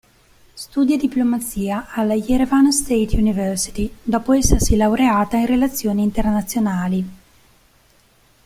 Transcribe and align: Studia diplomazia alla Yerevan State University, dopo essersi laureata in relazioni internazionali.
Studia 0.55 0.97
diplomazia 0.97 1.89
alla 1.91 2.15
Yerevan 2.15 2.71
State 2.73 3.15
University, 3.17 3.87
dopo 4.01 4.33
essersi 4.33 4.75
laureata 4.75 5.37
in 5.37 5.45
relazioni 5.45 6.01
internazionali. 6.01 7.09